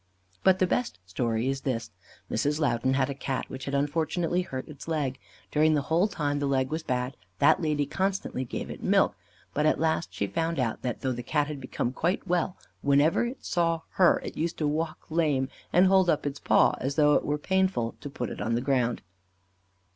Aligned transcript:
But 0.43 0.57
the 0.57 0.65
best 0.65 0.97
story 1.05 1.47
is 1.47 1.61
this: 1.61 1.91
Mrs. 2.31 2.59
Loudon 2.59 2.95
had 2.95 3.11
a 3.11 3.13
Cat 3.13 3.47
which 3.51 3.65
had 3.65 3.75
unfortunately 3.75 4.41
hurt 4.41 4.67
its 4.67 4.87
leg. 4.87 5.19
During 5.51 5.75
the 5.75 5.83
whole 5.83 6.07
time 6.07 6.39
the 6.39 6.47
leg 6.47 6.71
was 6.71 6.81
bad, 6.81 7.15
that 7.37 7.61
lady 7.61 7.85
constantly 7.85 8.43
gave 8.43 8.71
it 8.71 8.81
milk; 8.81 9.15
but, 9.53 9.67
at 9.67 9.79
last, 9.79 10.11
she 10.11 10.25
found 10.25 10.57
out 10.57 10.81
that, 10.81 11.01
though 11.01 11.11
the 11.11 11.21
Cat 11.21 11.45
had 11.45 11.61
become 11.61 11.93
quite 11.93 12.25
well, 12.27 12.55
yet 12.59 12.67
whenever 12.81 13.27
it 13.27 13.45
saw 13.45 13.81
her, 13.91 14.19
it 14.23 14.35
used 14.35 14.57
to 14.57 14.67
walk 14.67 14.97
lame 15.11 15.49
and 15.71 15.85
hold 15.85 16.09
up 16.09 16.25
its 16.25 16.39
paw, 16.39 16.73
as 16.81 16.95
though 16.95 17.13
it 17.13 17.23
were 17.23 17.37
painful 17.37 17.93
to 18.01 18.09
put 18.09 18.31
it 18.31 18.37
to 18.37 18.49
the 18.49 18.59
ground. 18.59 19.03